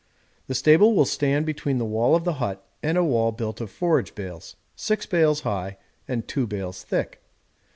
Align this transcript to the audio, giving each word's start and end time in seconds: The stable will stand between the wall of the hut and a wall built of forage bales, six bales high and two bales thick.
The 0.47 0.55
stable 0.55 0.95
will 0.95 1.05
stand 1.05 1.45
between 1.45 1.77
the 1.77 1.85
wall 1.85 2.15
of 2.15 2.23
the 2.23 2.33
hut 2.41 2.65
and 2.81 2.97
a 2.97 3.03
wall 3.03 3.31
built 3.31 3.61
of 3.61 3.69
forage 3.69 4.15
bales, 4.15 4.55
six 4.75 5.05
bales 5.05 5.41
high 5.41 5.77
and 6.07 6.27
two 6.27 6.47
bales 6.47 6.81
thick. 6.81 7.21